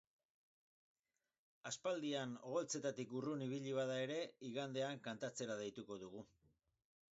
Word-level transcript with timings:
Aspaldian 1.71 2.33
oholtzetatik 2.53 3.13
urrun 3.21 3.45
ibili 3.49 3.77
bada 3.81 4.01
ere, 4.07 4.19
igandean 4.51 5.07
kantatzera 5.11 5.61
deituko 5.63 6.03
dugu. 6.07 6.27